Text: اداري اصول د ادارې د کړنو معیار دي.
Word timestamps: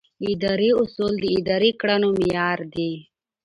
اداري 0.31 0.69
اصول 0.81 1.13
د 1.19 1.25
ادارې 1.39 1.71
د 1.73 1.77
کړنو 1.81 2.09
معیار 2.19 2.59
دي. 2.75 2.93